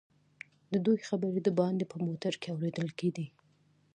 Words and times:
ددوئ 0.71 0.99
خبرې 1.09 1.39
دباندې 1.47 1.85
په 1.91 1.97
موټر 2.05 2.33
کې 2.41 2.47
اورېدل 2.53 2.87
کېدې. 2.99 3.25